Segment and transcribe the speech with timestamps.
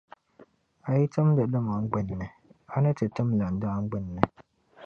[0.87, 2.27] A yi timdi limam gbin’ ni
[2.75, 4.21] a ni ti tim landana gbin’ ni.